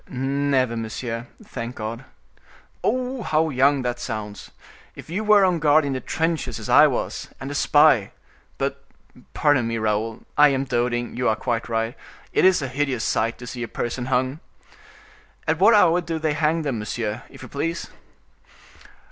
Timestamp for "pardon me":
9.35-9.77